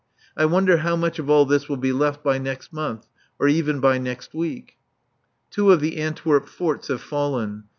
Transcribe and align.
I 0.35 0.45
wonder 0.45 0.77
how 0.77 0.95
much 0.95 1.19
of 1.19 1.29
all 1.29 1.45
this 1.45 1.69
will 1.69 1.77
be 1.77 1.93
left 1.93 2.23
by 2.23 2.39
next 2.39 2.73
month, 2.73 3.05
or 3.37 3.47
even 3.47 3.79
by 3.79 3.99
next 3.99 4.33
week? 4.33 4.79
Two 5.51 5.71
of 5.71 5.79
the 5.79 5.97
Antwerp 5.97 6.47
forts 6.49 6.87
have 6.87 7.01
fallen. 7.01 7.65